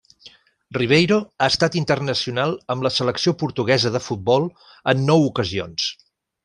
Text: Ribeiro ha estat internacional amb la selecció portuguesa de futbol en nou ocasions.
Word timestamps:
Ribeiro 0.77 1.19
ha 1.41 1.49
estat 1.53 1.77
internacional 1.83 2.55
amb 2.75 2.87
la 2.89 2.93
selecció 2.97 3.37
portuguesa 3.45 3.95
de 3.99 4.05
futbol 4.09 4.53
en 4.95 5.09
nou 5.13 5.33
ocasions. 5.33 5.91